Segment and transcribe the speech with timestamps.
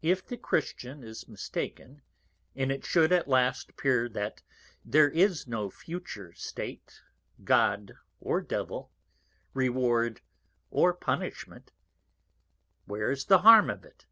[0.00, 2.00] If the Christian is mistaken,
[2.56, 4.42] and it should at last appear that
[4.82, 7.02] there is no Future State,
[7.44, 8.90] God or Devil,
[9.52, 10.22] Reward
[10.70, 11.70] or Punishment,
[12.86, 14.06] where is the Harm of it?